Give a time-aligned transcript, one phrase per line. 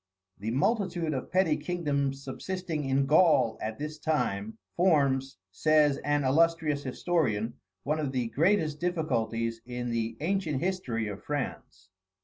[0.39, 6.81] The multitude of petty kingdoms subsisting in Gaul at this time, forms, says an illustrious
[6.81, 11.91] historian, one of the greatest difficulties in the ancient history of France.